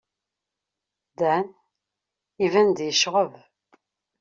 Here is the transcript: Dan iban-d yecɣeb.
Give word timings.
Dan 1.19 1.45
iban-d 2.45 2.79
yecɣeb. 2.87 3.33